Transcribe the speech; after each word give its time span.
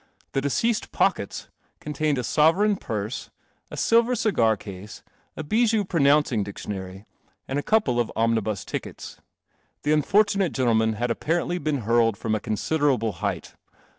The 0.31 0.41
deceased's 0.41 0.87
pocket 0.87 1.47
i 1.85 1.89
ntained 1.91 2.17
a 2.17 2.23
sovereign 2.23 2.75
purse, 2.75 3.29
ilver 3.71 4.17
cigar 4.17 4.57
<. 4.61 4.65
i 5.37 5.41
bijou 5.43 5.85
pronouncing 5.85 6.41
diction 6.43 6.73
ary, 6.73 7.05
and 7.47 7.59
a 7.59 7.61
couple 7.61 7.99
of 7.99 8.11
omnibus 8.15 8.65
ticket. 8.65 9.17
I 9.19 9.21
he 9.89 9.93
un 9.93 10.01
fortunate 10.01 10.53
gentleman 10.53 10.93
had 10.93 11.11
apparently 11.11 11.59
been 11.59 11.81
hurled 11.81 12.17
no 12.25 12.35
a 12.35 12.39
considerable 12.39 13.11
height. 13.11 13.53